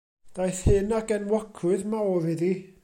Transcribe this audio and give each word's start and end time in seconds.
Daeth 0.37 0.61
hyn 0.69 0.95
ag 1.01 1.13
enwogrwydd 1.17 1.87
mawr 1.93 2.31
iddi. 2.35 2.53